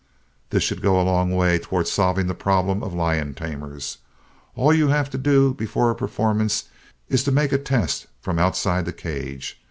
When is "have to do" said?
4.87-5.53